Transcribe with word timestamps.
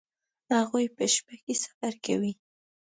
هغوی 0.59 0.85
په 0.95 1.03
شپه 1.13 1.35
کې 1.43 1.53
سفر 1.63 1.93
کوي 2.05 2.33